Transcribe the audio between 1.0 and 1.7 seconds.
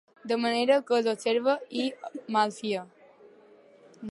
observa